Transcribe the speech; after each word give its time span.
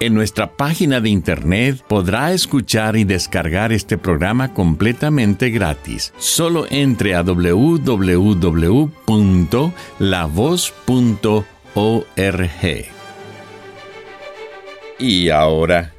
En 0.00 0.14
nuestra 0.14 0.56
página 0.56 1.00
de 1.00 1.08
internet 1.10 1.82
podrá 1.88 2.32
escuchar 2.32 2.96
y 2.96 3.02
descargar 3.02 3.72
este 3.72 3.98
programa 3.98 4.54
completamente 4.54 5.50
gratis. 5.50 6.14
Solo 6.18 6.66
entre 6.70 7.16
a 7.16 7.22
www.lavoz.org. 7.22 8.18
Y 15.00 15.30
ahora 15.30 15.94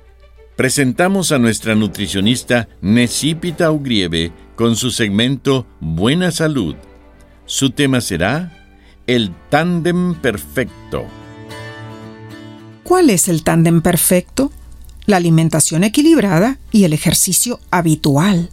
presentamos 0.55 1.33
a 1.33 1.37
nuestra 1.37 1.75
nutricionista 1.75 2.69
Necipita 2.81 3.69
Ugrieve 3.69 4.31
con 4.55 4.77
su 4.77 4.91
segmento 4.91 5.67
Buena 5.81 6.31
Salud. 6.31 6.75
Su 7.45 7.71
tema 7.71 7.99
será 7.99 8.53
El 9.07 9.33
tándem 9.49 10.15
perfecto. 10.15 11.05
¿Cuál 12.89 13.11
es 13.11 13.27
el 13.27 13.43
tándem 13.43 13.83
perfecto? 13.83 14.51
La 15.05 15.17
alimentación 15.17 15.83
equilibrada 15.83 16.57
y 16.71 16.85
el 16.85 16.93
ejercicio 16.93 17.59
habitual. 17.69 18.49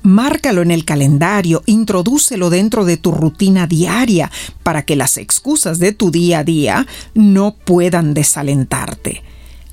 Márcalo 0.00 0.62
en 0.62 0.70
el 0.70 0.84
calendario, 0.84 1.60
introdúcelo 1.66 2.50
dentro 2.50 2.84
de 2.84 2.98
tu 2.98 3.10
rutina 3.10 3.66
diaria 3.66 4.30
para 4.62 4.84
que 4.84 4.94
las 4.94 5.16
excusas 5.16 5.80
de 5.80 5.90
tu 5.90 6.12
día 6.12 6.38
a 6.38 6.44
día 6.44 6.86
no 7.14 7.56
puedan 7.56 8.14
desalentarte. 8.14 9.24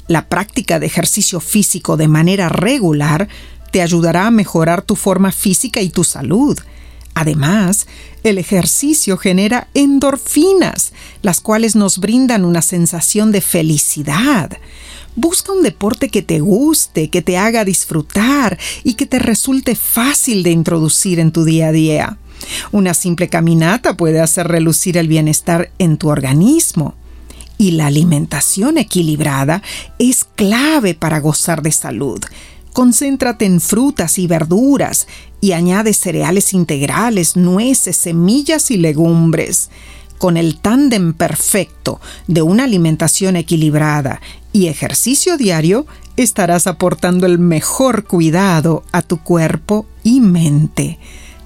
La 0.07 0.27
práctica 0.29 0.79
de 0.79 0.87
ejercicio 0.87 1.39
físico 1.39 1.95
de 1.95 2.07
manera 2.07 2.49
regular 2.49 3.27
te 3.71 3.83
ayudará 3.83 4.25
a 4.25 4.31
mejorar 4.31 4.81
tu 4.81 4.95
forma 4.95 5.31
física 5.31 5.79
y 5.79 5.91
tu 5.91 6.03
salud. 6.03 6.57
Además, 7.13 7.87
el 8.23 8.37
ejercicio 8.37 9.17
genera 9.17 9.67
endorfinas, 9.73 10.93
las 11.21 11.41
cuales 11.41 11.75
nos 11.75 11.97
brindan 11.99 12.45
una 12.45 12.61
sensación 12.61 13.31
de 13.31 13.41
felicidad. 13.41 14.57
Busca 15.15 15.51
un 15.51 15.61
deporte 15.61 16.09
que 16.09 16.21
te 16.21 16.39
guste, 16.39 17.09
que 17.09 17.21
te 17.21 17.37
haga 17.37 17.65
disfrutar 17.65 18.57
y 18.83 18.93
que 18.93 19.05
te 19.05 19.19
resulte 19.19 19.75
fácil 19.75 20.41
de 20.43 20.51
introducir 20.51 21.19
en 21.19 21.31
tu 21.31 21.43
día 21.43 21.67
a 21.67 21.71
día. 21.73 22.17
Una 22.71 22.93
simple 22.93 23.27
caminata 23.27 23.97
puede 23.97 24.21
hacer 24.21 24.47
relucir 24.47 24.97
el 24.97 25.07
bienestar 25.07 25.69
en 25.79 25.97
tu 25.97 26.09
organismo. 26.09 26.95
Y 27.57 27.71
la 27.71 27.87
alimentación 27.87 28.77
equilibrada 28.77 29.61
es 29.99 30.23
clave 30.23 30.95
para 30.95 31.19
gozar 31.19 31.61
de 31.61 31.71
salud. 31.71 32.19
Concéntrate 32.73 33.45
en 33.45 33.59
frutas 33.59 34.17
y 34.17 34.27
verduras 34.27 35.07
y 35.41 35.51
añade 35.51 35.93
cereales 35.93 36.53
integrales, 36.53 37.35
nueces, 37.35 37.97
semillas 37.97 38.71
y 38.71 38.77
legumbres. 38.77 39.69
Con 40.17 40.37
el 40.37 40.59
tándem 40.59 41.13
perfecto 41.13 41.99
de 42.27 42.43
una 42.43 42.63
alimentación 42.63 43.35
equilibrada 43.35 44.21
y 44.53 44.67
ejercicio 44.67 45.35
diario, 45.35 45.85
estarás 46.15 46.67
aportando 46.67 47.25
el 47.25 47.39
mejor 47.39 48.05
cuidado 48.05 48.83
a 48.91 49.01
tu 49.01 49.17
cuerpo 49.17 49.85
y 50.03 50.21
mente. 50.21 50.99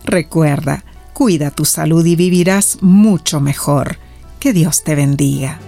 Recuerda, 0.04 0.84
cuida 1.14 1.52
tu 1.52 1.66
salud 1.66 2.06
y 2.06 2.16
vivirás 2.16 2.80
mucho 2.82 3.40
mejor. 3.40 3.98
Que 4.40 4.54
Dios 4.54 4.84
te 4.84 4.94
bendiga. 4.94 5.60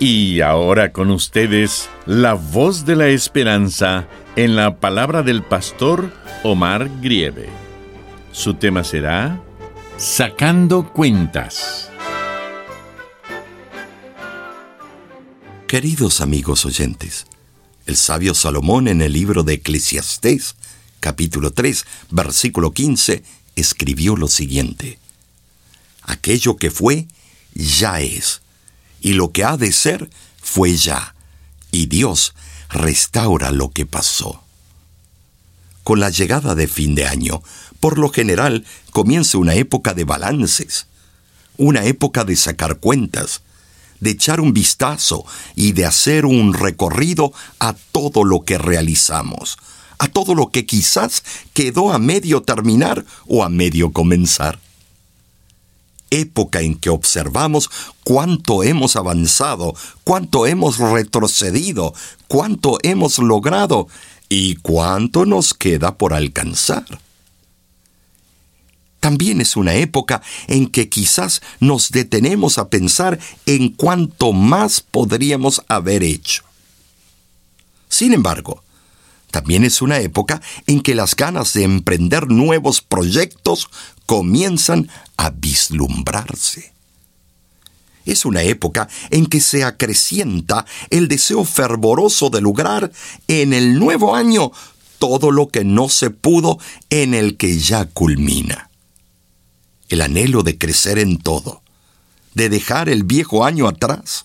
Y 0.00 0.42
ahora 0.42 0.92
con 0.92 1.10
ustedes, 1.10 1.90
la 2.06 2.34
voz 2.34 2.86
de 2.86 2.94
la 2.94 3.08
esperanza 3.08 4.06
en 4.36 4.54
la 4.54 4.78
palabra 4.78 5.24
del 5.24 5.42
pastor 5.42 6.12
Omar 6.44 6.88
Grieve. 7.00 7.48
Su 8.30 8.54
tema 8.54 8.84
será 8.84 9.42
Sacando 9.96 10.92
cuentas. 10.92 11.90
Queridos 15.66 16.20
amigos 16.20 16.64
oyentes, 16.64 17.26
el 17.86 17.96
sabio 17.96 18.34
Salomón 18.34 18.86
en 18.86 19.02
el 19.02 19.12
libro 19.12 19.42
de 19.42 19.54
Eclesiastés, 19.54 20.54
capítulo 21.00 21.50
3, 21.50 21.84
versículo 22.10 22.70
15, 22.70 23.24
escribió 23.56 24.14
lo 24.14 24.28
siguiente. 24.28 25.00
Aquello 26.02 26.56
que 26.56 26.70
fue, 26.70 27.08
ya 27.52 28.00
es 28.00 28.42
y 29.00 29.12
lo 29.12 29.32
que 29.32 29.44
ha 29.44 29.56
de 29.56 29.72
ser 29.72 30.10
fue 30.40 30.76
ya, 30.76 31.14
y 31.70 31.86
Dios 31.86 32.34
restaura 32.70 33.50
lo 33.50 33.70
que 33.70 33.86
pasó. 33.86 34.42
Con 35.84 36.00
la 36.00 36.10
llegada 36.10 36.54
de 36.54 36.68
fin 36.68 36.94
de 36.94 37.06
año, 37.06 37.42
por 37.80 37.98
lo 37.98 38.10
general 38.10 38.66
comienza 38.90 39.38
una 39.38 39.54
época 39.54 39.94
de 39.94 40.04
balances, 40.04 40.86
una 41.56 41.84
época 41.84 42.24
de 42.24 42.36
sacar 42.36 42.78
cuentas, 42.78 43.42
de 44.00 44.10
echar 44.10 44.40
un 44.40 44.52
vistazo 44.52 45.24
y 45.56 45.72
de 45.72 45.86
hacer 45.86 46.24
un 46.24 46.54
recorrido 46.54 47.32
a 47.58 47.74
todo 47.92 48.24
lo 48.24 48.44
que 48.44 48.58
realizamos, 48.58 49.56
a 49.98 50.08
todo 50.08 50.34
lo 50.34 50.50
que 50.50 50.66
quizás 50.66 51.24
quedó 51.52 51.92
a 51.92 51.98
medio 51.98 52.42
terminar 52.42 53.04
o 53.26 53.42
a 53.42 53.48
medio 53.48 53.92
comenzar 53.92 54.60
época 56.10 56.60
en 56.60 56.74
que 56.74 56.90
observamos 56.90 57.70
cuánto 58.04 58.62
hemos 58.62 58.96
avanzado, 58.96 59.74
cuánto 60.04 60.46
hemos 60.46 60.78
retrocedido, 60.78 61.94
cuánto 62.26 62.78
hemos 62.82 63.18
logrado 63.18 63.88
y 64.28 64.56
cuánto 64.56 65.26
nos 65.26 65.54
queda 65.54 65.96
por 65.96 66.14
alcanzar. 66.14 66.84
También 69.00 69.40
es 69.40 69.56
una 69.56 69.74
época 69.74 70.22
en 70.48 70.66
que 70.66 70.88
quizás 70.88 71.40
nos 71.60 71.90
detenemos 71.90 72.58
a 72.58 72.68
pensar 72.68 73.18
en 73.46 73.70
cuánto 73.70 74.32
más 74.32 74.80
podríamos 74.80 75.62
haber 75.68 76.02
hecho. 76.02 76.42
Sin 77.88 78.12
embargo, 78.12 78.62
también 79.30 79.64
es 79.64 79.82
una 79.82 79.98
época 79.98 80.40
en 80.66 80.80
que 80.80 80.94
las 80.94 81.14
ganas 81.14 81.52
de 81.52 81.64
emprender 81.64 82.28
nuevos 82.28 82.80
proyectos 82.80 83.68
comienzan 84.06 84.88
a 85.16 85.30
vislumbrarse. 85.30 86.72
Es 88.06 88.24
una 88.24 88.42
época 88.42 88.88
en 89.10 89.26
que 89.26 89.40
se 89.40 89.64
acrecienta 89.64 90.64
el 90.88 91.08
deseo 91.08 91.44
fervoroso 91.44 92.30
de 92.30 92.40
lograr 92.40 92.90
en 93.26 93.52
el 93.52 93.78
nuevo 93.78 94.16
año 94.16 94.50
todo 94.98 95.30
lo 95.30 95.48
que 95.48 95.62
no 95.64 95.90
se 95.90 96.08
pudo 96.08 96.58
en 96.88 97.12
el 97.12 97.36
que 97.36 97.58
ya 97.58 97.84
culmina. 97.84 98.70
El 99.90 100.00
anhelo 100.00 100.42
de 100.42 100.56
crecer 100.56 100.98
en 100.98 101.18
todo, 101.18 101.62
de 102.34 102.48
dejar 102.48 102.88
el 102.88 103.04
viejo 103.04 103.44
año 103.44 103.68
atrás 103.68 104.24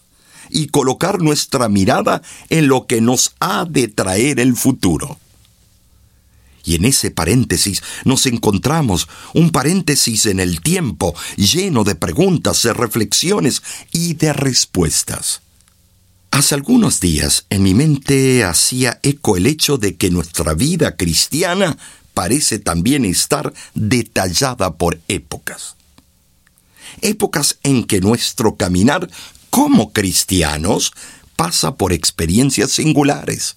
y 0.53 0.67
colocar 0.67 1.21
nuestra 1.21 1.67
mirada 1.67 2.21
en 2.49 2.67
lo 2.67 2.85
que 2.85 3.01
nos 3.01 3.33
ha 3.39 3.65
de 3.65 3.87
traer 3.87 4.39
el 4.39 4.55
futuro. 4.55 5.17
Y 6.65 6.75
en 6.75 6.85
ese 6.85 7.11
paréntesis 7.11 7.83
nos 8.05 8.25
encontramos, 8.25 9.09
un 9.33 9.51
paréntesis 9.51 10.25
en 10.27 10.39
el 10.39 10.61
tiempo 10.61 11.13
lleno 11.35 11.83
de 11.83 11.95
preguntas, 11.95 12.63
de 12.63 12.73
reflexiones 12.73 13.61
y 13.91 14.13
de 14.13 14.31
respuestas. 14.31 15.41
Hace 16.31 16.55
algunos 16.55 16.99
días 16.99 17.45
en 17.49 17.63
mi 17.63 17.73
mente 17.73 18.43
hacía 18.43 18.99
eco 19.03 19.37
el 19.37 19.45
hecho 19.45 19.77
de 19.77 19.97
que 19.97 20.09
nuestra 20.09 20.53
vida 20.53 20.95
cristiana 20.95 21.77
parece 22.13 22.59
también 22.59 23.05
estar 23.05 23.53
detallada 23.75 24.75
por 24.75 24.99
épocas. 25.07 25.75
Épocas 27.01 27.57
en 27.63 27.83
que 27.83 27.99
nuestro 27.99 28.55
caminar 28.55 29.09
como 29.53 29.93
cristianos 29.93 30.93
pasa 31.35 31.75
por 31.75 31.93
experiencias 31.93 32.71
singulares. 32.71 33.55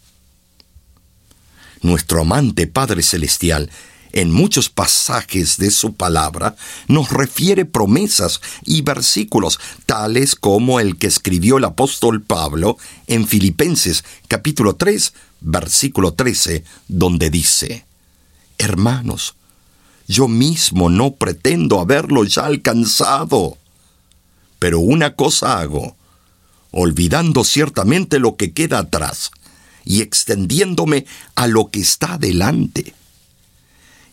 Nuestro 1.81 2.20
amante 2.20 2.66
Padre 2.66 3.02
Celestial 3.02 3.70
en 4.12 4.31
muchos 4.31 4.69
pasajes 4.69 5.56
de 5.56 5.70
su 5.70 5.94
palabra 5.94 6.54
nos 6.87 7.08
refiere 7.08 7.64
promesas 7.64 8.43
y 8.66 8.82
versículos 8.82 9.58
tales 9.87 10.34
como 10.34 10.81
el 10.81 10.98
que 10.98 11.06
escribió 11.06 11.56
el 11.56 11.64
apóstol 11.64 12.20
Pablo 12.20 12.76
en 13.06 13.26
Filipenses 13.26 14.04
capítulo 14.28 14.76
3 14.76 15.14
versículo 15.40 16.12
13 16.12 16.62
donde 16.88 17.31
dice, 17.31 17.87
Hermanos, 18.58 19.34
yo 20.06 20.28
mismo 20.28 20.90
no 20.90 21.12
pretendo 21.12 21.81
haberlo 21.81 22.25
ya 22.25 22.44
alcanzado, 22.44 23.56
pero 24.58 24.80
una 24.80 25.14
cosa 25.14 25.60
hago, 25.60 25.96
olvidando 26.70 27.44
ciertamente 27.44 28.18
lo 28.18 28.36
que 28.36 28.52
queda 28.52 28.78
atrás 28.78 29.30
y 29.84 30.02
extendiéndome 30.02 31.06
a 31.34 31.46
lo 31.46 31.70
que 31.70 31.80
está 31.80 32.18
delante 32.18 32.94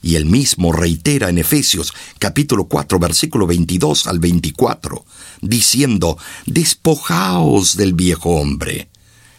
y 0.03 0.17
él 0.17 0.25
mismo 0.25 0.73
reitera 0.73 1.29
en 1.29 1.39
Efesios 1.39 1.93
capítulo 2.19 2.65
4 2.65 2.99
versículo 2.99 3.47
22 3.47 4.05
al 4.05 4.19
24, 4.19 5.03
diciendo, 5.41 6.17
despojaos 6.45 7.77
del 7.77 7.93
viejo 7.93 8.31
hombre, 8.31 8.89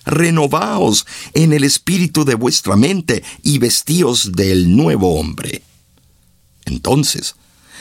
renovaos 0.07 1.07
en 1.35 1.53
el 1.53 1.63
espíritu 1.63 2.25
de 2.25 2.35
vuestra 2.35 2.77
mente 2.77 3.23
y 3.43 3.59
vestíos 3.59 4.33
del 4.33 4.75
nuevo 4.75 5.21
hombre. 5.21 5.63
Entonces, 6.65 7.37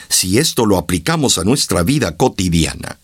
si 0.10 0.38
esto 0.38 0.66
lo 0.66 0.78
aplicamos 0.78 1.38
a 1.38 1.46
nuestra 1.46 1.84
vida 1.84 2.18
cotidiana, 2.18 3.00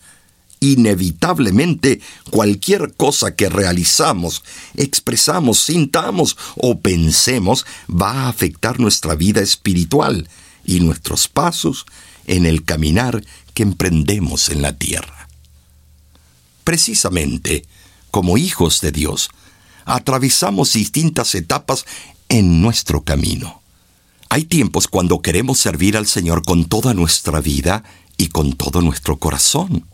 inevitablemente 0.60 2.00
cualquier 2.30 2.94
cosa 2.94 3.34
que 3.34 3.48
realizamos, 3.48 4.44
expresamos, 4.76 5.58
sintamos 5.58 6.36
o 6.56 6.78
pensemos 6.80 7.64
va 7.90 8.12
a 8.12 8.28
afectar 8.28 8.78
nuestra 8.78 9.14
vida 9.14 9.40
espiritual 9.40 10.28
y 10.64 10.80
nuestros 10.80 11.28
pasos 11.28 11.86
en 12.26 12.46
el 12.46 12.64
caminar 12.64 13.24
que 13.54 13.62
emprendemos 13.62 14.50
en 14.50 14.62
la 14.62 14.76
tierra. 14.76 15.28
Precisamente, 16.62 17.64
como 18.10 18.36
hijos 18.36 18.80
de 18.82 18.92
Dios, 18.92 19.30
atravesamos 19.86 20.74
distintas 20.74 21.34
etapas 21.34 21.84
en 22.28 22.60
nuestro 22.60 23.02
camino. 23.02 23.62
Hay 24.28 24.44
tiempos 24.44 24.86
cuando 24.86 25.22
queremos 25.22 25.58
servir 25.58 25.96
al 25.96 26.06
Señor 26.06 26.44
con 26.44 26.66
toda 26.66 26.94
nuestra 26.94 27.40
vida 27.40 27.82
y 28.16 28.28
con 28.28 28.52
todo 28.52 28.82
nuestro 28.82 29.18
corazón. 29.18 29.89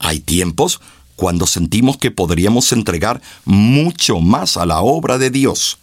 Hay 0.00 0.18
tiempos 0.18 0.80
cuando 1.14 1.46
sentimos 1.46 1.98
que 1.98 2.10
podríamos 2.10 2.72
entregar 2.72 3.20
mucho 3.44 4.20
más 4.20 4.56
a 4.56 4.64
la 4.64 4.80
obra 4.80 5.18
de 5.18 5.30
Dios. 5.30 5.78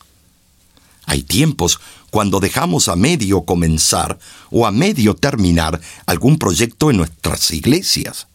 Hay 1.05 1.21
tiempos 1.21 1.79
cuando 2.09 2.39
dejamos 2.39 2.87
a 2.87 2.95
medio 2.95 3.43
comenzar 3.43 4.17
o 4.49 4.65
a 4.65 4.71
medio 4.71 5.15
terminar 5.15 5.79
algún 6.07 6.37
proyecto 6.39 6.89
en 6.89 6.97
nuestras 6.97 7.51
iglesias. 7.51 8.27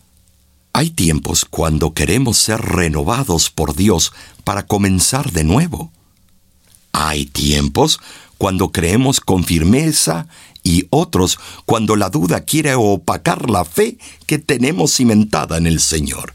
Hay 0.73 0.91
tiempos 0.91 1.45
cuando 1.45 1.93
queremos 1.93 2.39
ser 2.39 2.61
renovados 2.61 3.51
por 3.51 3.75
Dios 3.75 4.13
para 4.45 4.67
comenzar 4.67 5.33
de 5.33 5.45
nuevo. 5.45 5.91
Hay 6.93 7.27
tiempos 7.27 8.01
cuando 8.39 8.71
creemos 8.71 9.21
con 9.21 9.45
firmeza 9.45 10.27
y 10.63 10.87
otros 10.91 11.39
cuando 11.65 11.97
la 11.97 12.11
duda 12.11 12.43
quiere 12.43 12.75
opacar 12.75 13.51
la 13.51 13.65
fe 13.65 13.99
que 14.27 14.39
tenemos 14.39 14.95
cimentada 14.95 15.59
en 15.59 15.67
el 15.67 15.81
Señor. 15.81 16.35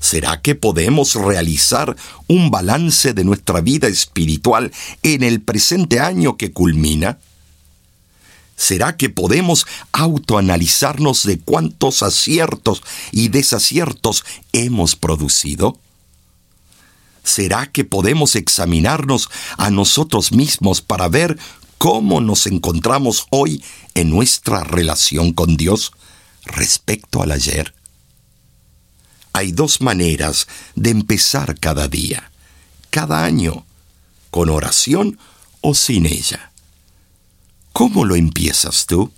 ¿Será 0.00 0.40
que 0.40 0.54
podemos 0.54 1.14
realizar 1.14 1.96
un 2.28 2.50
balance 2.50 3.12
de 3.12 3.24
nuestra 3.24 3.60
vida 3.60 3.88
espiritual 3.88 4.72
en 5.02 5.22
el 5.22 5.40
presente 5.40 5.98
año 5.98 6.36
que 6.36 6.52
culmina? 6.52 7.18
¿Será 8.56 8.96
que 8.96 9.10
podemos 9.10 9.66
autoanalizarnos 9.92 11.24
de 11.24 11.38
cuántos 11.38 12.02
aciertos 12.02 12.82
y 13.10 13.28
desaciertos 13.28 14.24
hemos 14.52 14.96
producido? 14.96 15.78
¿Será 17.26 17.66
que 17.66 17.84
podemos 17.84 18.36
examinarnos 18.36 19.28
a 19.58 19.72
nosotros 19.72 20.30
mismos 20.30 20.80
para 20.80 21.08
ver 21.08 21.36
cómo 21.76 22.20
nos 22.20 22.46
encontramos 22.46 23.26
hoy 23.30 23.64
en 23.94 24.10
nuestra 24.10 24.62
relación 24.62 25.32
con 25.32 25.56
Dios 25.56 25.90
respecto 26.44 27.24
al 27.24 27.32
ayer? 27.32 27.74
Hay 29.32 29.50
dos 29.50 29.80
maneras 29.80 30.46
de 30.76 30.90
empezar 30.90 31.58
cada 31.58 31.88
día, 31.88 32.30
cada 32.90 33.24
año, 33.24 33.66
con 34.30 34.48
oración 34.48 35.18
o 35.62 35.74
sin 35.74 36.06
ella. 36.06 36.52
¿Cómo 37.72 38.04
lo 38.04 38.14
empiezas 38.14 38.86
tú? 38.86 39.10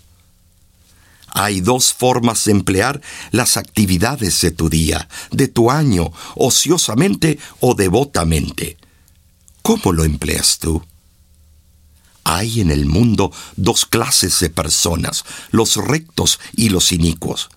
Hay 1.31 1.61
dos 1.61 1.93
formas 1.93 2.45
de 2.45 2.53
emplear 2.53 3.01
las 3.31 3.57
actividades 3.57 4.41
de 4.41 4.51
tu 4.51 4.69
día, 4.69 5.09
de 5.31 5.49
tu 5.49 5.71
año, 5.71 6.11
ociosamente 6.35 7.39
o 7.61 7.75
devotamente. 7.75 8.77
¿Cómo 9.63 9.93
lo 9.93 10.05
empleas 10.05 10.59
tú? 10.59 10.83
Hay 12.25 12.61
en 12.61 12.71
el 12.71 12.87
mundo 12.87 13.33
dos 13.57 13.87
clases 13.87 14.41
de 14.41 14.51
personas, 14.51 15.25
los 15.51 15.77
rectos 15.77 16.41
y 16.55 16.69
los 16.69 16.93
inicuos. 16.93 17.49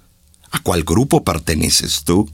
¿A 0.52 0.60
cuál 0.60 0.84
grupo 0.84 1.24
perteneces 1.24 2.04
tú? 2.04 2.30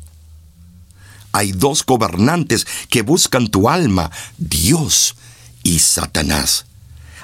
Hay 1.31 1.51
dos 1.51 1.85
gobernantes 1.85 2.65
que 2.89 3.03
buscan 3.03 3.47
tu 3.47 3.69
alma, 3.69 4.11
Dios 4.37 5.15
y 5.63 5.79
Satanás. 5.79 6.65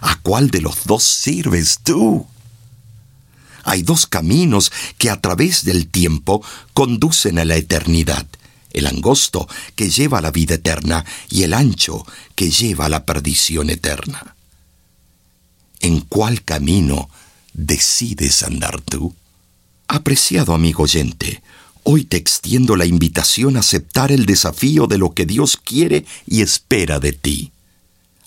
¿A 0.01 0.19
cuál 0.21 0.51
de 0.51 0.61
los 0.61 0.85
dos 0.85 1.03
sirves 1.03 1.79
tú? 1.83 2.27
Hay 3.63 3.81
dos 3.81 4.05
caminos 4.05 4.71
que 4.97 5.09
a 5.09 5.19
través 5.19 5.63
del 5.63 5.87
tiempo 5.87 6.43
conducen 6.73 7.39
a 7.39 7.45
la 7.45 7.55
eternidad. 7.55 8.27
El 8.71 8.87
angosto 8.87 9.47
que 9.75 9.89
lleva 9.89 10.17
a 10.17 10.21
la 10.21 10.31
vida 10.31 10.55
eterna 10.55 11.05
y 11.29 11.43
el 11.43 11.53
ancho 11.53 12.05
que 12.35 12.49
lleva 12.49 12.85
a 12.85 12.89
la 12.89 13.05
perdición 13.05 13.69
eterna. 13.69 14.35
¿En 15.79 16.01
cuál 16.01 16.43
camino 16.43 17.09
decides 17.53 18.43
andar 18.43 18.81
tú? 18.81 19.13
Apreciado 19.87 20.53
amigo 20.53 20.83
oyente, 20.83 21.43
hoy 21.83 22.05
te 22.05 22.17
extiendo 22.17 22.75
la 22.75 22.85
invitación 22.85 23.57
a 23.57 23.59
aceptar 23.59 24.11
el 24.11 24.25
desafío 24.25 24.87
de 24.87 24.97
lo 24.97 25.13
que 25.13 25.25
Dios 25.25 25.57
quiere 25.57 26.05
y 26.25 26.41
espera 26.41 26.99
de 26.99 27.13
ti 27.13 27.53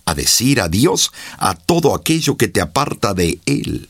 a 0.06 0.14
decir 0.14 0.60
adiós 0.60 1.12
a 1.36 1.54
todo 1.54 1.94
aquello 1.94 2.36
que 2.36 2.48
te 2.48 2.60
aparta 2.60 3.12
de 3.12 3.40
Él. 3.44 3.88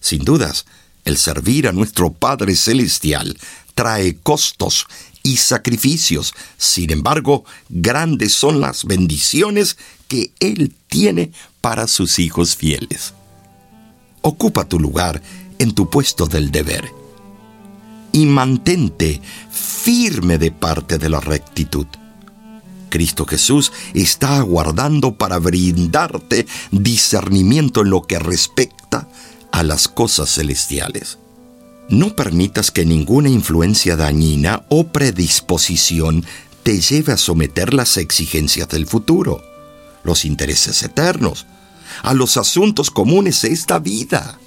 Sin 0.00 0.24
dudas, 0.24 0.66
el 1.04 1.16
servir 1.16 1.68
a 1.68 1.72
nuestro 1.72 2.12
Padre 2.12 2.56
Celestial 2.56 3.38
trae 3.74 4.16
costos 4.16 4.86
y 5.22 5.36
sacrificios. 5.36 6.34
Sin 6.56 6.90
embargo, 6.90 7.44
grandes 7.68 8.32
son 8.34 8.60
las 8.60 8.84
bendiciones 8.84 9.76
que 10.08 10.32
Él 10.40 10.74
tiene 10.88 11.32
para 11.60 11.86
sus 11.86 12.18
hijos 12.18 12.56
fieles. 12.56 13.14
Ocupa 14.22 14.64
tu 14.68 14.78
lugar 14.78 15.22
en 15.58 15.74
tu 15.74 15.88
puesto 15.88 16.26
del 16.26 16.50
deber 16.50 16.90
y 18.12 18.26
mantente 18.26 19.20
firme 19.50 20.38
de 20.38 20.50
parte 20.50 20.98
de 20.98 21.08
la 21.08 21.20
rectitud. 21.20 21.86
Cristo 22.88 23.24
Jesús 23.24 23.72
está 23.94 24.38
aguardando 24.38 25.14
para 25.14 25.38
brindarte 25.38 26.46
discernimiento 26.72 27.82
en 27.82 27.90
lo 27.90 28.02
que 28.02 28.18
respecta 28.18 29.08
a 29.52 29.62
las 29.62 29.88
cosas 29.88 30.30
celestiales. 30.34 31.18
No 31.88 32.14
permitas 32.14 32.70
que 32.70 32.84
ninguna 32.84 33.28
influencia 33.28 33.96
dañina 33.96 34.64
o 34.68 34.88
predisposición 34.88 36.24
te 36.62 36.80
lleve 36.80 37.12
a 37.12 37.16
someter 37.16 37.74
las 37.74 37.96
exigencias 37.96 38.68
del 38.68 38.86
futuro, 38.86 39.42
los 40.04 40.24
intereses 40.24 40.82
eternos, 40.82 41.46
a 42.02 42.14
los 42.14 42.36
asuntos 42.36 42.90
comunes 42.90 43.42
de 43.42 43.48
esta 43.48 43.78
vida. 43.78 44.38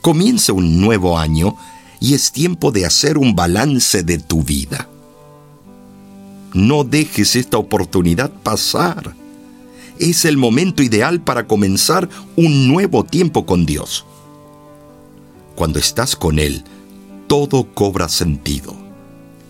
Comienza 0.00 0.52
un 0.52 0.80
nuevo 0.80 1.18
año 1.18 1.56
y 2.00 2.14
es 2.14 2.32
tiempo 2.32 2.72
de 2.72 2.86
hacer 2.86 3.18
un 3.18 3.34
balance 3.34 4.02
de 4.02 4.18
tu 4.18 4.42
vida. 4.42 4.88
No 6.52 6.84
dejes 6.84 7.36
esta 7.36 7.58
oportunidad 7.58 8.30
pasar. 8.30 9.14
Es 9.98 10.24
el 10.24 10.36
momento 10.36 10.82
ideal 10.82 11.20
para 11.20 11.46
comenzar 11.46 12.08
un 12.36 12.68
nuevo 12.68 13.04
tiempo 13.04 13.46
con 13.46 13.66
Dios. 13.66 14.04
Cuando 15.54 15.78
estás 15.78 16.16
con 16.16 16.38
Él, 16.38 16.64
todo 17.26 17.72
cobra 17.74 18.08
sentido. 18.08 18.74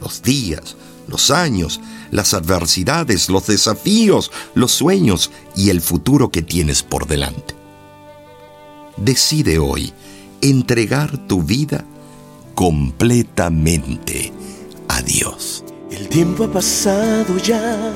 Los 0.01 0.23
días, 0.23 0.77
los 1.09 1.31
años, 1.31 1.81
las 2.11 2.35
adversidades, 2.35 3.29
los 3.29 3.47
desafíos, 3.47 4.31
los 4.55 4.73
sueños 4.73 5.31
y 5.57 5.71
el 5.71 5.81
futuro 5.81 6.31
que 6.31 6.43
tienes 6.43 6.83
por 6.83 7.07
delante. 7.07 7.55
Decide 8.97 9.59
hoy 9.59 9.93
entregar 10.41 11.27
tu 11.27 11.43
vida 11.43 11.85
completamente 12.55 14.33
a 14.89 15.03
Dios. 15.03 15.65
El 15.91 16.09
tiempo 16.09 16.45
ha 16.45 16.53
pasado 16.53 17.37
ya, 17.39 17.93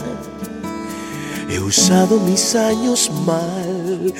he 1.51 1.59
usado 1.61 2.21
mis 2.21 2.55
años 2.55 3.11
mal 3.27 4.13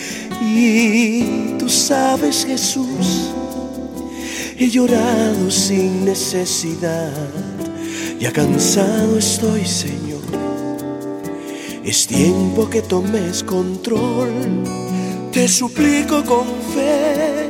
y 0.43 1.57
tú 1.59 1.69
sabes 1.69 2.45
Jesús, 2.45 3.31
he 4.59 4.69
llorado 4.69 5.51
sin 5.51 6.05
necesidad 6.05 7.13
ya 8.21 8.31
cansado 8.33 9.17
estoy, 9.17 9.65
Señor. 9.65 10.21
Es 11.83 12.07
tiempo 12.07 12.69
que 12.69 12.83
tomes 12.83 13.43
control. 13.43 14.63
Te 15.33 15.49
suplico 15.49 16.23
con 16.23 16.45
fe. 16.75 17.49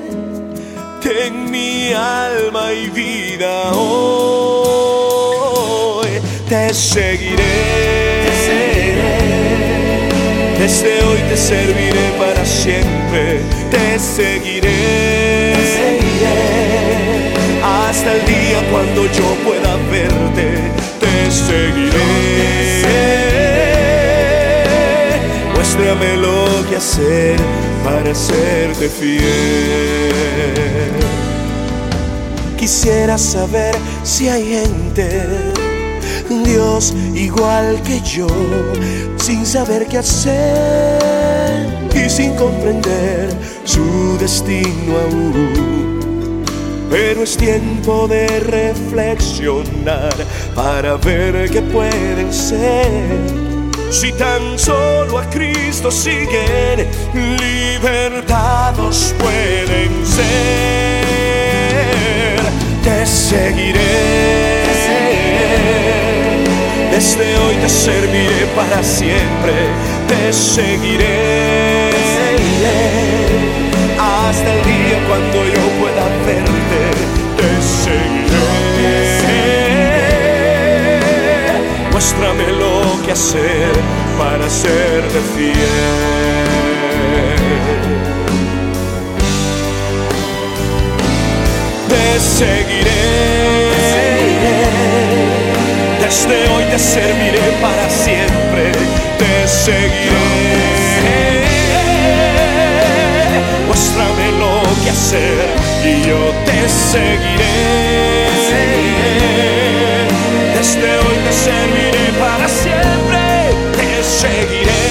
Ten 1.02 1.50
mi 1.50 1.92
alma 1.92 2.72
y 2.72 2.88
vida 2.90 3.72
hoy. 3.72 5.00
Te 6.48 6.72
seguiré. 6.72 8.29
Desde 10.60 11.02
hoy 11.04 11.18
te 11.30 11.36
serviré 11.38 12.10
para 12.18 12.44
siempre. 12.44 13.40
Te 13.70 13.98
seguiré. 13.98 15.54
Seguiré. 15.56 17.32
Hasta 17.64 18.12
el 18.12 18.26
día 18.26 18.60
cuando 18.70 19.06
yo 19.06 19.24
pueda 19.42 19.76
verte, 19.90 20.48
te 21.00 21.30
seguiré. 21.30 22.10
Muéstrame 25.54 26.18
lo 26.18 26.68
que 26.68 26.76
hacer 26.76 27.36
para 27.82 28.14
serte 28.14 28.90
fiel. 28.90 30.12
Quisiera 32.58 33.16
saber 33.16 33.74
si 34.02 34.28
hay 34.28 34.44
gente, 34.44 35.26
Dios 36.30 36.94
igual 37.14 37.82
que 37.82 38.00
yo, 38.00 38.26
sin 39.16 39.44
saber 39.44 39.86
qué 39.86 39.98
hacer 39.98 41.68
y 41.94 42.08
sin 42.08 42.34
comprender 42.36 43.28
su 43.64 44.16
destino 44.18 44.96
aún 44.96 45.90
pero 46.90 47.22
es 47.22 47.36
tiempo 47.36 48.08
de 48.08 48.26
reflexionar 48.40 50.12
para 50.56 50.96
ver 50.96 51.48
qué 51.48 51.62
pueden 51.62 52.32
ser. 52.32 52.98
Si 53.90 54.10
tan 54.12 54.58
solo 54.58 55.18
a 55.18 55.30
Cristo 55.30 55.90
siguen, 55.90 56.88
libertados 57.14 59.14
pueden 59.18 60.04
ser. 60.04 61.00
Te 62.82 63.06
seguiré. 63.06 64.49
Desde 67.00 67.28
hoy 67.38 67.56
te 67.56 67.68
serviré 67.70 68.44
para 68.54 68.82
siempre. 68.82 69.54
Te 70.06 70.34
seguiré. 70.34 71.88
Hasta 73.98 74.52
el 74.54 74.62
día 74.64 74.98
cuando 75.08 75.46
yo 75.46 75.62
pueda 75.80 76.04
verte, 76.26 76.82
te 77.38 77.50
seguiré. 77.84 79.00
Muéstrame 81.90 82.48
lo 82.52 83.02
que 83.02 83.12
hacer 83.12 83.72
para 84.18 84.50
serte 84.50 85.20
fiel. 85.34 85.56
Te 91.88 92.20
seguiré. 92.20 93.59
Desde 96.10 96.48
hoy 96.48 96.64
te 96.64 96.76
serviré 96.76 97.38
para 97.62 97.88
siempre. 97.88 98.72
Te 99.16 99.46
seguiré 99.46 100.90
muéstrame 103.68 104.32
lo 104.40 104.62
que 104.82 104.90
hacer 104.90 105.46
y 105.84 106.02
yo 106.08 106.34
te 106.46 106.68
seguiré. 106.68 107.54
Desde 110.56 110.98
hoy 110.98 111.16
te 111.26 111.32
serviré 111.32 112.06
para 112.18 112.48
siempre, 112.48 113.22
te 113.76 114.02
seguiré. 114.02 114.82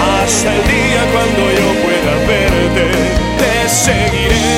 Hasta 0.00 0.54
el 0.54 0.62
día 0.74 1.02
cuando 1.12 1.42
yo 1.60 1.68
pueda 1.84 2.14
verte, 2.26 2.86
te 3.38 3.68
seguiré. 3.68 4.57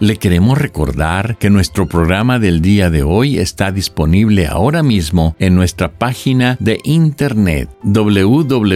Le 0.00 0.16
queremos 0.16 0.56
recordar 0.56 1.36
que 1.36 1.50
nuestro 1.50 1.86
programa 1.86 2.38
del 2.38 2.62
día 2.62 2.88
de 2.88 3.02
hoy 3.02 3.38
está 3.38 3.70
disponible 3.70 4.46
ahora 4.46 4.82
mismo 4.82 5.36
en 5.38 5.54
nuestra 5.54 5.92
página 5.92 6.56
de 6.58 6.80
internet 6.84 7.68
www.lavoz.org, 7.82 8.70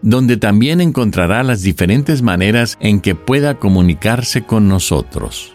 donde 0.00 0.36
también 0.38 0.80
encontrará 0.80 1.42
las 1.42 1.60
diferentes 1.60 2.22
maneras 2.22 2.78
en 2.80 3.02
que 3.02 3.14
pueda 3.14 3.58
comunicarse 3.58 4.40
con 4.46 4.66
nosotros. 4.66 5.54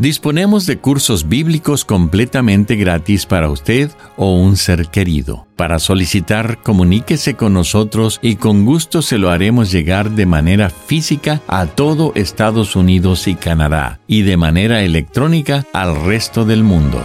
Disponemos 0.00 0.64
de 0.64 0.78
cursos 0.78 1.28
bíblicos 1.28 1.84
completamente 1.84 2.74
gratis 2.74 3.26
para 3.26 3.50
usted 3.50 3.90
o 4.16 4.34
un 4.34 4.56
ser 4.56 4.86
querido. 4.86 5.46
Para 5.56 5.78
solicitar, 5.78 6.62
comuníquese 6.62 7.34
con 7.34 7.52
nosotros 7.52 8.18
y 8.22 8.36
con 8.36 8.64
gusto 8.64 9.02
se 9.02 9.18
lo 9.18 9.28
haremos 9.28 9.70
llegar 9.70 10.12
de 10.12 10.24
manera 10.24 10.70
física 10.70 11.42
a 11.46 11.66
todo 11.66 12.12
Estados 12.14 12.76
Unidos 12.76 13.28
y 13.28 13.34
Canadá 13.34 14.00
y 14.06 14.22
de 14.22 14.38
manera 14.38 14.80
electrónica 14.80 15.66
al 15.74 16.02
resto 16.02 16.46
del 16.46 16.64
mundo. 16.64 17.02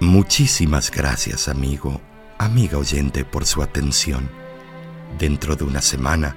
Muchísimas 0.00 0.90
gracias, 0.90 1.48
amigo, 1.48 2.02
amiga 2.36 2.76
oyente, 2.76 3.24
por 3.24 3.46
su 3.46 3.62
atención. 3.62 4.28
Dentro 5.18 5.56
de 5.56 5.64
una 5.64 5.80
semana, 5.80 6.36